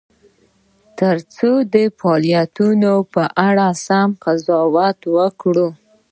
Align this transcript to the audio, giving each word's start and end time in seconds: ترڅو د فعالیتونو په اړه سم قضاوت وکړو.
ترڅو 0.99 1.51
د 1.73 1.75
فعالیتونو 1.99 2.93
په 3.13 3.23
اړه 3.47 3.67
سم 3.85 4.09
قضاوت 4.23 4.99
وکړو. 5.15 5.67